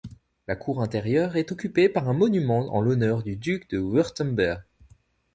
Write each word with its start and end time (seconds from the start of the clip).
La 0.47 0.55
cour 0.55 0.81
intérieure 0.81 1.37
est 1.37 1.51
occupée 1.51 1.87
par 1.87 2.09
un 2.09 2.13
monument 2.13 2.73
en 2.75 2.81
l'honneur 2.81 3.21
du 3.21 3.35
duc 3.35 3.69
de 3.69 3.77
Wurtemberg. 3.77 4.63